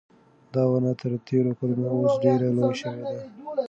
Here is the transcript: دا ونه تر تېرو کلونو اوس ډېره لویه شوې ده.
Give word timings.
دا 0.53 0.63
ونه 0.69 0.91
تر 1.01 1.11
تېرو 1.27 1.51
کلونو 1.59 1.85
اوس 1.93 2.11
ډېره 2.23 2.47
لویه 2.57 2.75
شوې 2.81 3.03
ده. 3.13 3.19